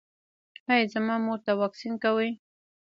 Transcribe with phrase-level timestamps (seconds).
[0.69, 2.29] ایا زما مور ته واکسین کوئ؟